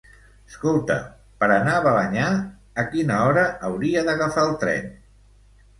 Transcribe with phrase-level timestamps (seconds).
[0.51, 0.95] Escolta,
[1.43, 2.31] per anar a Balenyà,
[2.85, 4.95] a quina hora hauria d'agafar el tren?